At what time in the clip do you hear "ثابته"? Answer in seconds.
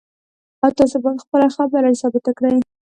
2.01-2.31